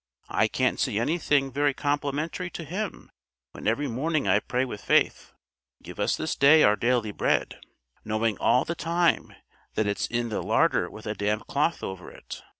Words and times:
I 0.29 0.47
can't 0.47 0.79
see 0.79 0.97
anything 0.97 1.51
very 1.51 1.75
complimentary 1.75 2.49
to 2.49 2.63
Him 2.63 3.11
when 3.51 3.67
every 3.67 3.87
morning 3.87 4.27
I 4.27 4.39
pray 4.39 4.65
with 4.65 4.83
faith, 4.83 5.31
'Give 5.83 5.99
us 5.99 6.17
this 6.17 6.35
day 6.35 6.63
our 6.63 6.75
daily 6.75 7.11
bread,' 7.11 7.59
knowing 8.03 8.35
all 8.39 8.65
the 8.65 8.73
time 8.73 9.35
that 9.75 9.85
it's 9.85 10.07
in 10.07 10.29
the 10.29 10.41
larder 10.41 10.89
with 10.89 11.05
a 11.05 11.13
damp 11.13 11.45
cloth 11.45 11.83
over 11.83 12.09
it. 12.09 12.41